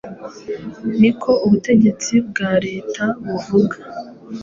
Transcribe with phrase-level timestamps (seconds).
[0.99, 3.77] Niko ubutegetsi bwa leta buvuga.”